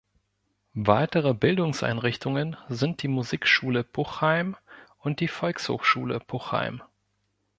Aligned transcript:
Weitere 0.73 1.35
Bildungseinrichtungen 1.35 2.57
sind 2.69 3.03
die 3.03 3.07
Musikschule 3.07 3.83
Puchheim 3.83 4.55
und 4.97 5.19
die 5.19 5.27
Volkshochschule 5.27 6.19
Puchheim. 6.21 6.81